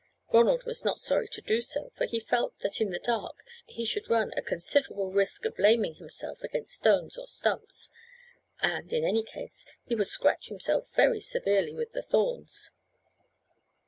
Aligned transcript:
Ronald 0.33 0.63
was 0.63 0.83
not 0.83 0.99
sorry 0.99 1.27
to 1.27 1.41
do 1.41 1.61
so, 1.61 1.89
for 1.89 2.07
he 2.07 2.19
felt 2.19 2.57
that 2.61 2.81
in 2.81 2.89
the 2.89 2.97
dark 2.97 3.43
he 3.67 3.85
should 3.85 4.09
run 4.09 4.33
a 4.35 4.41
considerable 4.41 5.11
risk 5.11 5.45
of 5.45 5.59
laming 5.59 5.93
himself 5.97 6.41
against 6.41 6.73
stones 6.75 7.19
or 7.19 7.27
stumps, 7.27 7.89
and 8.63 8.91
in 8.91 9.03
any 9.03 9.21
case 9.21 9.63
he 9.85 9.93
would 9.93 10.07
scratch 10.07 10.47
himself 10.47 10.89
very 10.95 11.19
severely 11.19 11.75
with 11.75 11.91
the 11.91 12.01
thorns. 12.01 12.71